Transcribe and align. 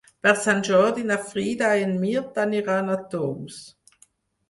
Per 0.27 0.31
Sant 0.43 0.63
Jordi 0.67 1.03
na 1.09 1.19
Frida 1.27 1.71
i 1.81 1.85
en 1.91 1.95
Mirt 2.07 2.43
aniran 2.49 2.93
a 2.97 3.01
Tous. 3.17 3.65